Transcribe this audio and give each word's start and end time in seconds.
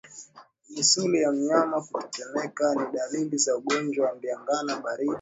Misuli 0.73 1.21
ya 1.21 1.31
mnyama 1.31 1.81
kutetemeka 1.81 2.75
ni 2.75 2.85
dalili 2.93 3.37
za 3.37 3.57
ugonjwa 3.57 4.09
wa 4.09 4.15
ndigana 4.15 4.79
baridi 4.83 5.09